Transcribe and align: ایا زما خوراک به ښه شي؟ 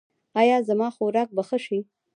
ایا 0.41 0.57
زما 0.67 0.87
خوراک 0.95 1.29
به 1.35 1.41
ښه 1.47 1.57
شي؟ 1.65 1.79